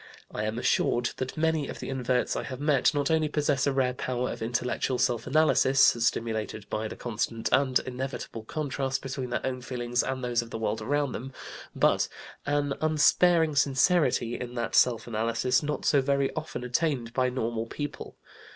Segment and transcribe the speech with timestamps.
[0.33, 3.71] I am assured that many of the inverts I have met not only possess a
[3.71, 9.45] rare power of intellectual self analysis (stimulated by the constant and inevitable contrast between their
[9.45, 11.33] own feelings and those of the world around them),
[11.75, 12.07] but
[12.47, 18.17] an unsparing sincerity in that self analysis not so very often attained by normal people.